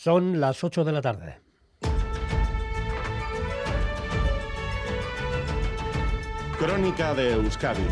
[0.00, 1.40] Son las 8 de la tarde.
[6.56, 7.82] Crónica de Euskadi.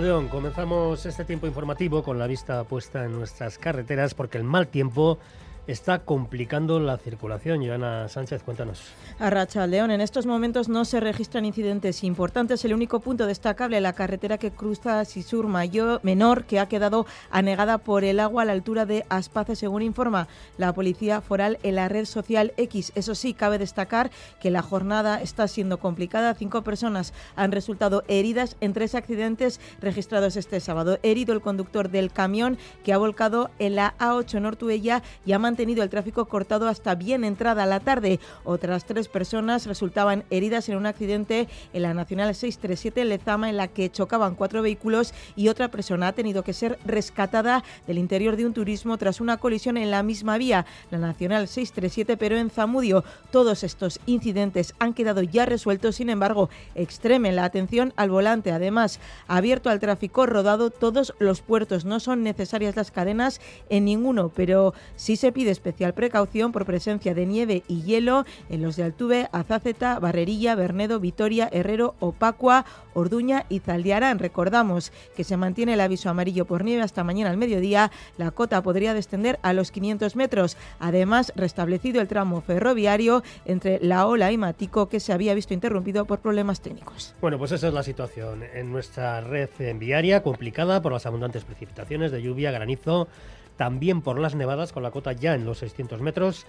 [0.00, 4.66] León, comenzamos este tiempo informativo con la vista puesta en nuestras carreteras porque el mal
[4.66, 5.20] tiempo
[5.66, 7.64] está complicando la circulación.
[7.66, 8.82] Joana Sánchez, cuéntanos.
[9.18, 12.64] Arracha León, en estos momentos no se registran incidentes importantes.
[12.64, 17.78] El único punto destacable, la carretera que cruza Sisur Mayor Menor, que ha quedado anegada
[17.78, 21.88] por el agua a la altura de Aspace, según informa la Policía Foral en la
[21.88, 22.92] red social X.
[22.94, 26.34] Eso sí, cabe destacar que la jornada está siendo complicada.
[26.34, 30.98] Cinco personas han resultado heridas en tres accidentes registrados este sábado.
[31.02, 35.82] Herido el conductor del camión que ha volcado en la A8 Nortuella y ha tenido
[35.82, 38.20] el tráfico cortado hasta bien entrada la tarde.
[38.44, 43.56] Otras tres personas resultaban heridas en un accidente en la Nacional 637 en Lezama en
[43.56, 48.36] la que chocaban cuatro vehículos y otra persona ha tenido que ser rescatada del interior
[48.36, 52.50] de un turismo tras una colisión en la misma vía, la Nacional 637, pero en
[52.50, 53.04] Zamudio.
[53.30, 58.52] Todos estos incidentes han quedado ya resueltos, sin embargo, extremen la atención al volante.
[58.52, 61.84] Además, abierto al tráfico rodado todos los puertos.
[61.84, 67.14] No son necesarias las cadenas en ninguno, pero sí se pide especial precaución por presencia
[67.14, 73.46] de nieve y hielo en los de Altuve, Azaceta, Barrerilla, Bernedo, Vitoria, Herrero, Opacua, Orduña
[73.48, 74.18] y Zaldiarán.
[74.18, 77.90] Recordamos que se mantiene el aviso amarillo por nieve hasta mañana al mediodía.
[78.16, 80.56] La cota podría descender a los 500 metros.
[80.78, 86.04] Además, restablecido el tramo ferroviario entre La Ola y Matico, que se había visto interrumpido
[86.04, 87.14] por problemas técnicos.
[87.20, 92.12] Bueno, pues esa es la situación en nuestra red viaria, complicada por las abundantes precipitaciones
[92.12, 93.08] de lluvia, granizo
[93.56, 96.46] también por las nevadas con la cota ya en los 600 metros.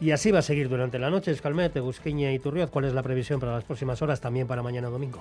[0.00, 1.30] Y así va a seguir durante la noche.
[1.30, 4.88] Escalmete, Busquiña y Turriot, ¿cuál es la previsión para las próximas horas también para mañana
[4.88, 5.20] domingo?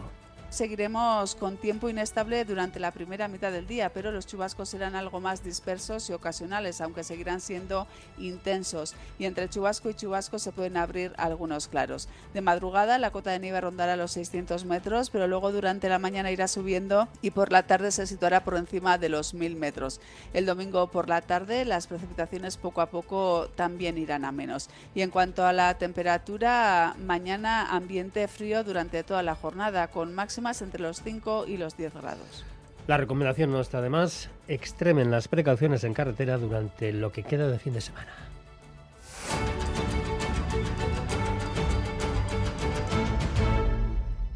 [0.53, 5.19] Seguiremos con tiempo inestable durante la primera mitad del día, pero los chubascos serán algo
[5.19, 7.87] más dispersos y ocasionales, aunque seguirán siendo
[8.19, 8.93] intensos.
[9.17, 12.07] Y entre chubasco y chubasco se pueden abrir algunos claros.
[12.35, 16.29] De madrugada la cota de nieve rondará los 600 metros, pero luego durante la mañana
[16.29, 20.01] irá subiendo y por la tarde se situará por encima de los 1000 metros.
[20.33, 24.69] El domingo por la tarde las precipitaciones poco a poco también irán a menos.
[24.93, 30.42] Y en cuanto a la temperatura, mañana ambiente frío durante toda la jornada, con máximo
[30.61, 32.45] entre los 5 y los 10 grados.
[32.85, 37.73] La recomendación nuestra, además, extremen las precauciones en carretera durante lo que queda de fin
[37.73, 38.11] de semana.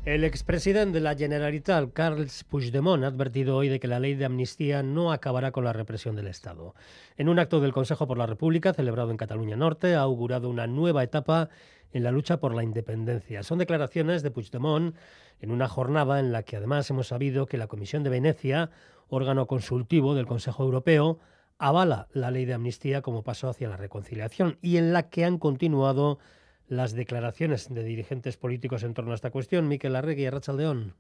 [0.08, 4.24] El expresidente de la Generalitat, Carles Puigdemont, ha advertido hoy de que la ley de
[4.24, 6.76] amnistía no acabará con la represión del Estado.
[7.18, 10.66] En un acto del Consejo por la República, celebrado en Cataluña Norte, ha augurado una
[10.66, 11.50] nueva etapa
[11.92, 13.44] en la lucha por la independencia.
[13.44, 14.96] Son declaraciones de Puigdemont
[15.42, 18.70] en una jornada en la que además hemos sabido que la Comisión de Venecia,
[19.10, 21.20] órgano consultivo del Consejo Europeo,
[21.58, 25.38] avala la ley de amnistía como paso hacia la reconciliación y en la que han
[25.38, 26.18] continuado
[26.68, 29.68] las declaraciones de dirigentes políticos en torno a esta cuestión.
[29.68, 30.96] Miquel Arregui y Arrachaldeón.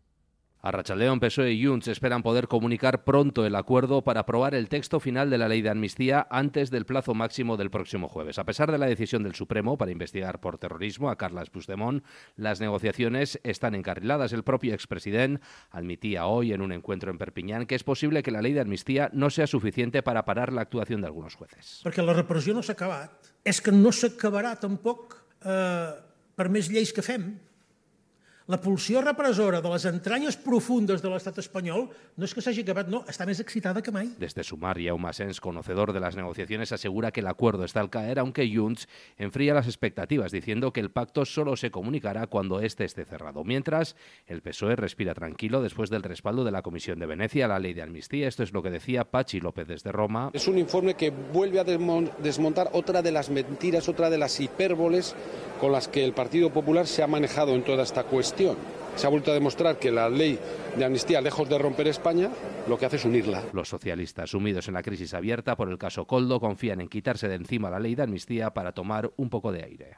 [0.59, 5.29] Arrachaldeón, PSOE y Junts esperan poder comunicar pronto el acuerdo para aprobar el texto final
[5.29, 8.39] de la ley de amnistía antes del plazo máximo del próximo jueves.
[8.39, 12.03] A pesar de la decisión del Supremo para investigar por terrorismo a Carles Puigdemont,
[12.35, 14.33] las negociaciones están encarriladas.
[14.33, 18.41] El propio expresidente admitía hoy en un encuentro en Perpiñán que es posible que la
[18.41, 21.81] ley de amnistía no sea suficiente para parar la actuación de algunos jueces.
[21.83, 23.11] Porque la represión no s'ha acabat.
[23.45, 25.92] Es que no s'acabarà tampoc eh,
[26.38, 27.30] per més lleis que fem.
[28.47, 32.62] La pulsió represora de las entrañas profundas del Estado español no es que se haya
[32.63, 34.16] acabado, no, está más excitada que mai.
[34.18, 38.19] Desde Sumar, Jaume Sens, conocedor de las negociaciones, asegura que el acuerdo está al caer,
[38.19, 38.88] aunque Junts
[39.18, 43.44] enfría las expectativas, diciendo que el pacto solo se comunicará cuando éste esté cerrado.
[43.44, 43.97] Mientras,
[44.28, 47.74] el PSOE respira tranquilo después del respaldo de la Comisión de Venecia a la ley
[47.74, 48.30] de amnistía.
[48.30, 50.31] Esto es lo que decía Pachi López desde Roma.
[50.34, 55.16] Es un informe que vuelve a desmontar otra de las mentiras, otra de las hipérboles
[55.59, 58.03] con las que el Partido Popular se ha manejado en toda esta
[58.96, 60.40] Se ha vuelto a demostrar que la ley
[60.75, 62.30] de amnistía, lejos de romper España,
[62.68, 63.44] lo que hace es unirla.
[63.53, 67.36] Los socialistas, sumidos en la crisis abierta por el caso Coldo, confían en quitarse de
[67.36, 69.98] encima la ley de amnistía para tomar un poco de aire.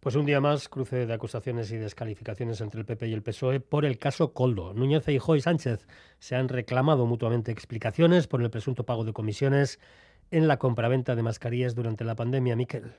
[0.00, 3.60] Pues un día más, cruce de acusaciones y descalificaciones entre el PP y el PSOE
[3.60, 4.72] por el caso Coldo.
[4.72, 5.86] Núñez Feijóo y Sánchez
[6.18, 9.80] se han reclamado mutuamente explicaciones por el presunto pago de comisiones
[10.30, 12.54] en la compraventa de mascarillas durante la pandemia.
[12.54, 12.92] Miquel.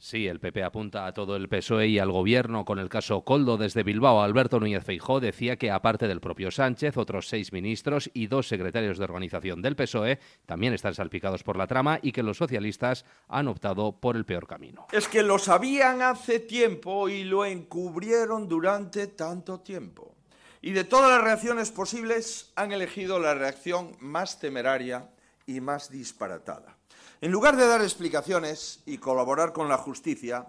[0.00, 3.56] Sí, el PP apunta a todo el PSOE y al gobierno con el caso Coldo
[3.56, 4.22] desde Bilbao.
[4.22, 8.98] Alberto Núñez Feijó decía que aparte del propio Sánchez, otros seis ministros y dos secretarios
[8.98, 13.48] de organización del PSOE también están salpicados por la trama y que los socialistas han
[13.48, 14.86] optado por el peor camino.
[14.92, 20.14] Es que lo sabían hace tiempo y lo encubrieron durante tanto tiempo.
[20.62, 25.10] Y de todas las reacciones posibles han elegido la reacción más temeraria
[25.44, 26.77] y más disparatada.
[27.20, 30.46] En lugar de dar explicaciones y colaborar con la justicia,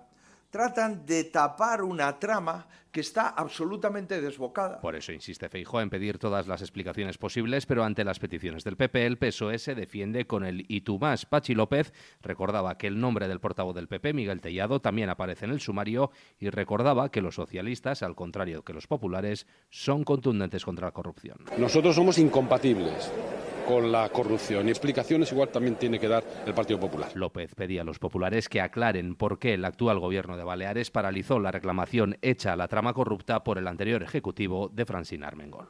[0.52, 4.80] tratan de tapar una trama que está absolutamente desbocada.
[4.80, 8.78] Por eso insiste Feijó en pedir todas las explicaciones posibles, pero ante las peticiones del
[8.78, 11.26] PP, el PSOE se defiende con el y tú más.
[11.26, 15.52] Pachi López recordaba que el nombre del portavoz del PP, Miguel Tellado, también aparece en
[15.52, 20.88] el sumario y recordaba que los socialistas, al contrario que los populares, son contundentes contra
[20.88, 21.40] la corrupción.
[21.58, 23.12] Nosotros somos incompatibles
[23.70, 27.12] con la corrupción y explicaciones igual también tiene que dar el Partido Popular.
[27.14, 31.38] López pedía a los populares que aclaren por qué el actual gobierno de Baleares paralizó
[31.38, 35.68] la reclamación hecha a la trama corrupta por el anterior ejecutivo de Francina Armengol.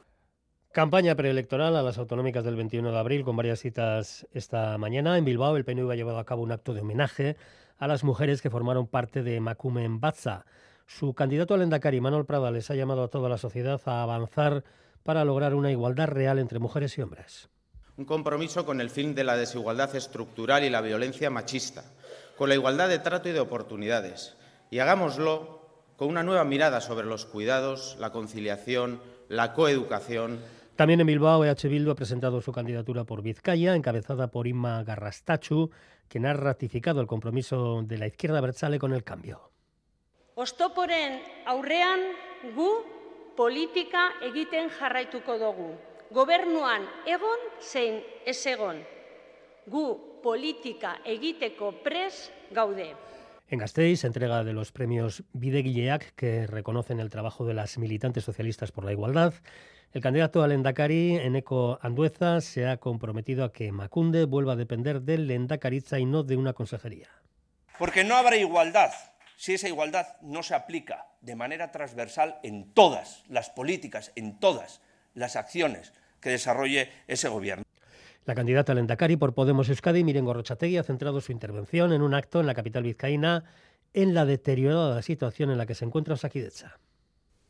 [0.71, 5.17] Campaña preelectoral a las autonómicas del 21 de abril con varias citas esta mañana.
[5.17, 7.35] En Bilbao el PNV ha llevado a cabo un acto de homenaje
[7.77, 10.45] a las mujeres que formaron parte de Macumen Batza.
[10.85, 14.63] Su candidato al Endacari, Manuel Prada, les ha llamado a toda la sociedad a avanzar
[15.03, 17.49] para lograr una igualdad real entre mujeres y hombres
[17.99, 21.83] un compromiso con el fin de la desigualdad estructural y la violencia machista,
[22.37, 24.37] con la igualdad de trato y de oportunidades.
[24.71, 25.59] Y hagámoslo
[25.97, 30.39] con una nueva mirada sobre los cuidados, la conciliación, la coeducación.
[30.77, 35.69] También en Bilbao, EH Bildu ha presentado su candidatura por Vizcaya, encabezada por Inma Garrastachu,
[36.07, 39.51] quien ha ratificado el compromiso de la izquierda bertzale con el cambio.
[40.35, 41.99] Ostoporen aurrean
[42.55, 42.69] gu
[43.35, 45.88] politika egiten jarraituko dugu.
[46.11, 48.81] Gobernuan egon zein ez egon.
[49.69, 49.85] Gu
[50.23, 52.95] politika egiteko pres gaude.
[53.49, 58.71] En Gasteiz, entrega de los premios Videguilleac, que reconocen el trabajo de las militantes socialistas
[58.71, 59.33] por la igualdad.
[59.91, 65.01] El candidato al Endacari, Eneco Andueza, se ha comprometido a que Macunde vuelva a depender
[65.01, 67.09] del Endacaritza y no de una consejería.
[67.79, 68.91] Porque no habrá igualdad
[69.35, 74.81] si esa igualdad no se aplica de manera transversal en todas las políticas, en todas
[75.15, 77.63] las acciones que desarrolle ese gobierno.
[78.25, 82.13] La candidata al Endacari por Podemos Euskadi, Miren Gorrochategui, ha centrado su intervención en un
[82.13, 83.43] acto en la capital vizcaína
[83.93, 86.77] en la deteriorada situación en la que se encuentra Osakidecha.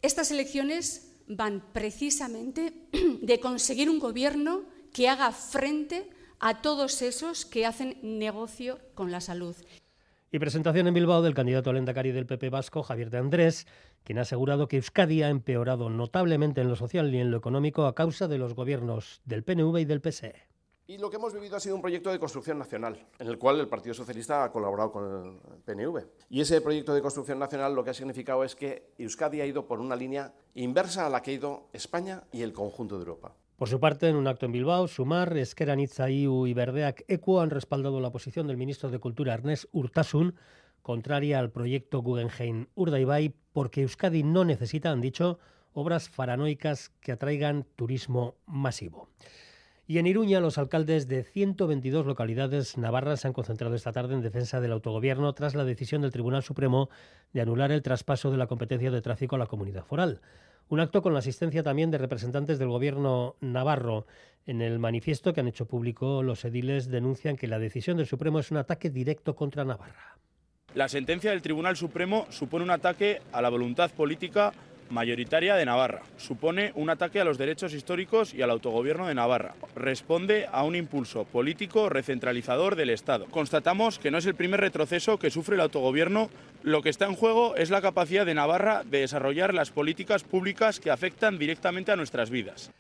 [0.01, 2.74] Estas elecciones van precisamente
[3.21, 4.63] de conseguir un gobierno
[4.94, 9.56] que haga frente a todos esos que hacen negocio con la salud.
[10.31, 13.68] Y presentación en Bilbao del candidato al Endacari del PP Vasco, Javier de Andrés,
[14.10, 17.86] quien ha asegurado que Euskadi ha empeorado notablemente en lo social y en lo económico
[17.86, 20.34] a causa de los gobiernos del PNV y del PSE.
[20.88, 23.60] Y lo que hemos vivido ha sido un proyecto de construcción nacional, en el cual
[23.60, 26.08] el Partido Socialista ha colaborado con el PNV.
[26.28, 29.68] Y ese proyecto de construcción nacional lo que ha significado es que Euskadi ha ido
[29.68, 33.36] por una línea inversa a la que ha ido España y el conjunto de Europa.
[33.58, 37.52] Por su parte, en un acto en Bilbao, Sumar, Esqueranitza, IU y Verdeac Equo han
[37.52, 40.34] respaldado la posición del ministro de Cultura Ernest Urtasun,
[40.82, 45.38] contraria al proyecto Guggenheim Urdaibai, porque Euskadi no necesita, han dicho,
[45.74, 49.10] obras faranoicas que atraigan turismo masivo.
[49.86, 54.22] Y en Iruña, los alcaldes de 122 localidades navarras se han concentrado esta tarde en
[54.22, 56.90] defensa del autogobierno tras la decisión del Tribunal Supremo
[57.34, 60.22] de anular el traspaso de la competencia de tráfico a la comunidad foral.
[60.70, 64.08] Un acto con la asistencia también de representantes del gobierno navarro.
[64.46, 68.40] En el manifiesto que han hecho público, los ediles denuncian que la decisión del Supremo
[68.40, 70.18] es un ataque directo contra Navarra.
[70.75, 74.54] La sentencia del Tribunal Supremo supone un ataque a la voluntad política
[74.92, 76.04] mayoritaria de Navarra.
[76.18, 79.56] Supone un ataque a los derechos históricos y al autogobierno de Navarra.
[79.75, 83.25] Responde a un impulso político recentralizador del Estado.
[83.32, 86.29] Constatamos que no es el primer retroceso que sufre el autogobierno.
[86.62, 90.79] Lo que está en juego es la capacidad de Navarra de desarrollar las políticas públicas
[90.79, 92.72] que afectan directamente a nuestras vidas.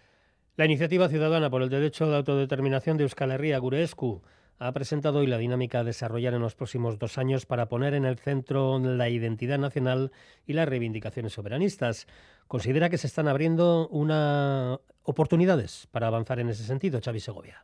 [0.57, 4.21] La iniciativa ciudadana por el derecho de autodeterminación de Euskal Herria, Gurescu,
[4.59, 8.03] ha presentado hoy la dinámica a desarrollar en los próximos dos años para poner en
[8.03, 10.11] el centro la identidad nacional
[10.45, 12.07] y las reivindicaciones soberanistas.
[12.47, 17.63] Considera que se están abriendo una oportunidades para avanzar en ese sentido, Xavi Segovia.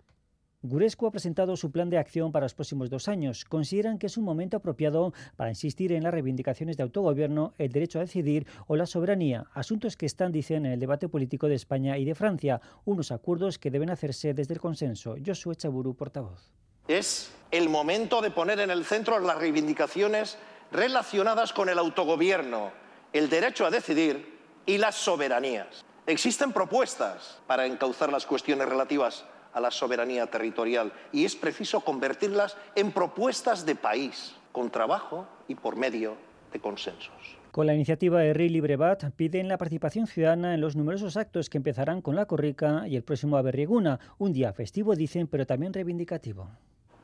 [0.62, 3.46] Gurescu ha presentado su plan de acción para los próximos dos años.
[3.46, 8.00] Consideran que es un momento apropiado para insistir en las reivindicaciones de autogobierno, el derecho
[8.00, 12.00] a decidir o la soberanía, asuntos que están, dicen, en el debate político de España
[12.00, 15.18] y de Francia, unos acuerdos que deben hacerse desde el consenso.
[15.24, 16.52] Josué Chaburu, portavoz.
[16.88, 20.38] Es el momento de poner en el centro las reivindicaciones
[20.72, 22.72] relacionadas con el autogobierno,
[23.12, 24.38] el derecho a decidir
[24.68, 25.84] y las soberanías.
[26.06, 32.56] Existen propuestas para encauzar las cuestiones relativas a la soberanía territorial y es preciso convertirlas
[32.76, 36.18] en propuestas de país, con trabajo y por medio
[36.54, 37.38] de consensos.
[37.52, 41.58] Con la iniciativa de Rey Librebat piden la participación ciudadana en los numerosos actos que
[41.58, 46.50] empezarán con la Corrica y el próximo Aberrieguna, un día festivo dicen, pero también reivindicativo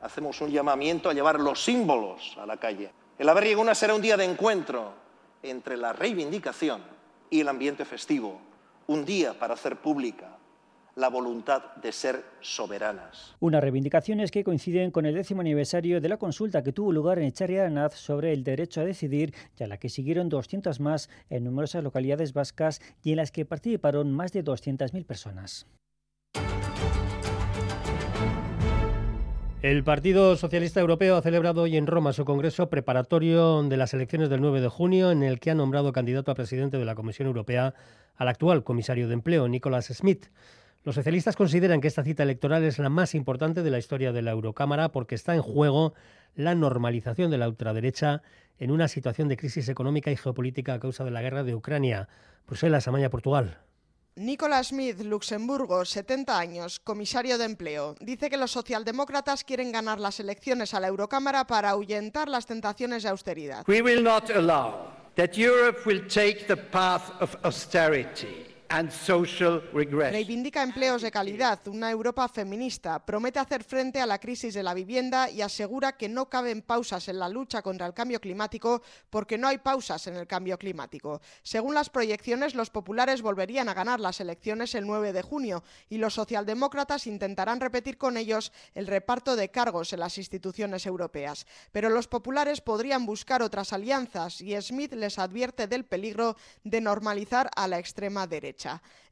[0.02, 2.92] hacemos un llamamiento a llevar los símbolos a la calle.
[3.18, 4.94] El Aberrieguna será un día de encuentro
[5.44, 6.82] entre la reivindicación
[7.30, 8.40] y el ambiente festivo,
[8.88, 10.38] un día para hacer pública
[10.96, 13.36] la voluntad de ser soberanas.
[13.40, 17.26] Unas reivindicaciones que coinciden con el décimo aniversario de la consulta que tuvo lugar en
[17.26, 21.46] Echarri Aranaz sobre el derecho a decidir y a la que siguieron 200 más en
[21.46, 25.66] numerosas localidades vascas y en las que participaron más de 200.000 personas.
[29.62, 34.28] El Partido Socialista Europeo ha celebrado hoy en Roma su congreso preparatorio de las elecciones
[34.32, 37.28] del 9 de junio, en el que ha nombrado candidato a presidente de la Comisión
[37.28, 37.76] Europea
[38.16, 40.30] al actual comisario de empleo, Nicolas Schmidt.
[40.84, 44.24] Los socialistas consideran que esta cita electoral es la más importante de la historia de
[44.24, 45.94] la Eurocámara porque está en juego
[46.34, 48.24] la normalización de la ultraderecha
[48.58, 52.10] en una situación de crisis económica y geopolítica a causa de la guerra de Ucrania.
[52.48, 53.60] Bruselas, Amaña, Portugal.
[54.22, 60.20] Nicolás Smith, Luxemburgo, 70 años, comisario de empleo, dice que los socialdemócratas quieren ganar las
[60.20, 63.64] elecciones a la Eurocámara para ahuyentar las tentaciones de austeridad.
[63.68, 64.92] We will not allow
[65.36, 68.51] Europe take the path of austerity.
[70.14, 74.74] Reivindica empleos de calidad, una Europa feminista, promete hacer frente a la crisis de la
[74.74, 79.38] vivienda y asegura que no caben pausas en la lucha contra el cambio climático porque
[79.38, 81.20] no hay pausas en el cambio climático.
[81.44, 85.98] Según las proyecciones, los populares volverían a ganar las elecciones el 9 de junio y
[85.98, 91.46] los socialdemócratas intentarán repetir con ellos el reparto de cargos en las instituciones europeas.
[91.74, 97.50] Pero los populares podrían buscar otras alianzas y Smith les advierte del peligro de normalizar
[97.54, 98.61] a la extrema derecha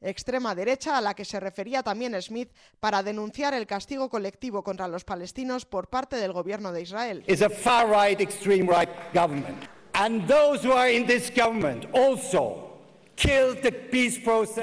[0.00, 4.88] extrema derecha a la que se refería también Smith para denunciar el castigo colectivo contra
[4.88, 7.24] los palestinos por parte del gobierno de Israel.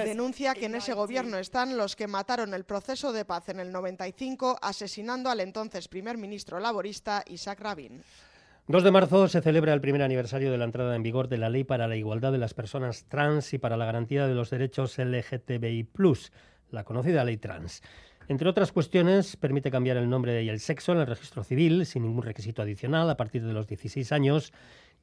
[0.03, 3.71] Denuncia que en ese gobierno están los que mataron el proceso de paz en el
[3.71, 8.03] 95 asesinando al entonces primer ministro laborista Isaac Rabin.
[8.69, 11.49] 2 de marzo se celebra el primer aniversario de la entrada en vigor de la
[11.49, 14.97] Ley para la Igualdad de las Personas Trans y para la Garantía de los Derechos
[14.97, 15.87] LGTBI,
[16.71, 17.81] la conocida Ley Trans.
[18.27, 22.03] Entre otras cuestiones, permite cambiar el nombre y el sexo en el registro civil sin
[22.03, 24.51] ningún requisito adicional a partir de los 16 años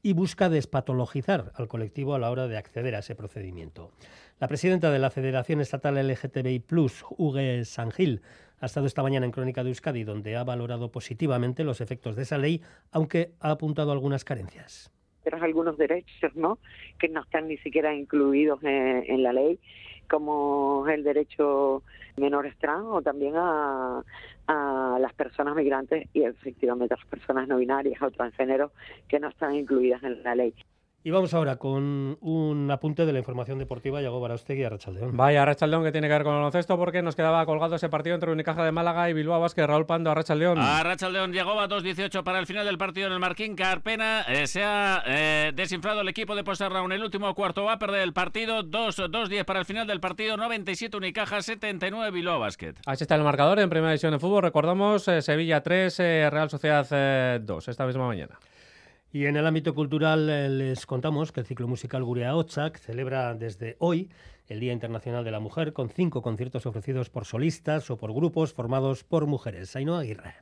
[0.03, 3.93] y busca despatologizar al colectivo a la hora de acceder a ese procedimiento.
[4.41, 6.63] La presidenta de la Federación Estatal LGTBI,
[7.17, 8.21] Hugo Sangil,
[8.65, 12.23] ha estado esta mañana en Crónica de Euskadi, donde ha valorado positivamente los efectos de
[12.23, 14.91] esa ley, aunque ha apuntado algunas carencias.
[15.23, 16.59] Pero algunos derechos ¿no?
[16.99, 19.59] que no están ni siquiera incluidos en, la ley,
[20.09, 21.83] como el derecho
[22.17, 24.03] menores trans o también a,
[24.47, 28.73] a las personas migrantes y efectivamente a las personas no binarias o transgénero
[29.09, 30.55] que no están incluidas en la ley.
[31.07, 34.01] Y vamos ahora con un apunte de la información deportiva.
[34.01, 35.15] Llegó Barastegui a Rachaldeón.
[35.15, 38.15] Vaya, Rachaldeón que tiene que ver con el baloncesto porque nos quedaba colgado ese partido
[38.15, 39.67] entre Unicaja de Málaga y Bilbao Vázquez.
[39.67, 40.59] Raúl Pando a Rachaldeón.
[40.59, 43.55] A Rachaldeón llegó a 2.18 para el final del partido en el Marquín.
[43.55, 47.79] Carpena eh, se ha eh, desinflado el equipo de en El último cuarto va a
[47.79, 48.63] perder el partido.
[48.63, 50.39] 2-10 para el final del partido.
[50.39, 52.77] 97 Unicaja, 79 Bilbao Basket.
[52.87, 54.45] Así está el marcador en primera división de fútbol.
[54.45, 58.39] Recordamos eh, Sevilla 3, Real Sociedad 2 esta misma mañana.
[59.15, 63.33] Y en el ámbito cultural eh, les contamos que el ciclo musical Gurea Ochak celebra
[63.37, 64.11] desde hoy
[64.49, 68.53] el Día Internacional de la Mujer con cinco conciertos ofrecidos por solistas o por grupos
[68.53, 69.77] formados por mujeres.
[69.77, 70.35] Ainhoa Aguirre.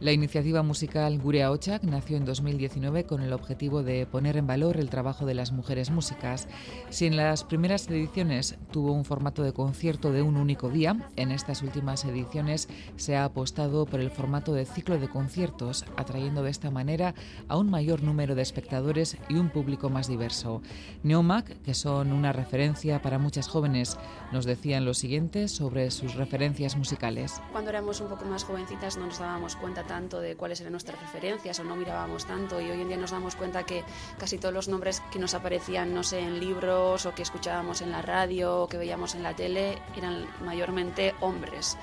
[0.00, 4.76] La iniciativa musical Gurea Ochak nació en 2019 con el objetivo de poner en valor
[4.76, 6.46] el trabajo de las mujeres músicas.
[6.88, 11.32] Si en las primeras ediciones tuvo un formato de concierto de un único día, en
[11.32, 16.52] estas últimas ediciones se ha apostado por el formato de ciclo de conciertos, atrayendo de
[16.52, 17.16] esta manera
[17.48, 20.62] a un mayor número de espectadores y un público más diverso.
[21.02, 23.98] Neomac, que son una referencia para muchas jóvenes,
[24.30, 27.42] nos decían lo siguiente sobre sus referencias musicales.
[27.50, 31.00] Cuando éramos un poco más jovencitas no nos dábamos cuenta tanto de cuáles eran nuestras
[31.00, 33.82] referencias o no mirábamos tanto y hoy en día nos damos cuenta que
[34.18, 37.90] casi todos los nombres que nos aparecían, no sé, en libros o que escuchábamos en
[37.90, 41.76] la radio o que veíamos en la tele eran mayormente hombres.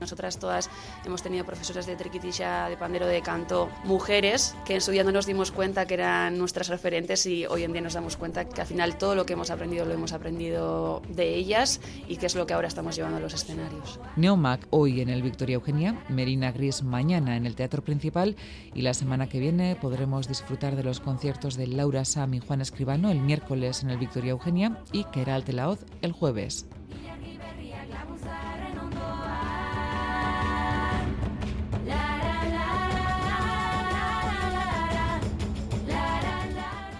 [0.00, 0.70] Nosotras todas
[1.04, 5.12] hemos tenido profesoras de triquitisha, de pandero, de canto, mujeres, que en su día no
[5.12, 8.60] nos dimos cuenta que eran nuestras referentes y hoy en día nos damos cuenta que
[8.60, 12.34] al final todo lo que hemos aprendido lo hemos aprendido de ellas y que es
[12.34, 14.00] lo que ahora estamos llevando a los escenarios.
[14.16, 18.36] Neomac hoy en el Victoria Eugenia, Merina Gris mañana en el Teatro Principal
[18.74, 22.60] y la semana que viene podremos disfrutar de los conciertos de Laura Sam y Juan
[22.60, 26.66] Escribano el miércoles en el Victoria Eugenia y Keral Telaoz el jueves.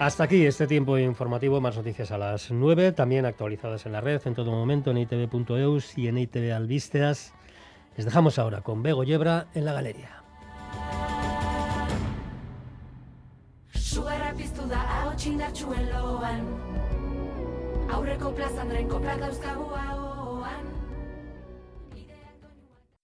[0.04, 4.20] Hasta aquí este tiempo informativo, más noticias a las 9, también actualizadas en la red
[4.26, 7.32] en todo momento en itv.eus y en ITV Albisteas.
[7.96, 10.22] Les dejamos ahora con Bego Yebra en la galería.